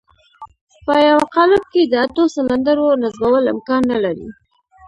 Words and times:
په 0.85 0.93
يوه 1.07 1.23
قالب 1.35 1.63
کې 1.71 1.81
د 1.85 1.93
اتو 2.05 2.23
سلنډرو 2.35 2.87
نصبول 3.03 3.43
امکان 3.53 3.81
نه 3.91 3.97
لري. 4.03 4.27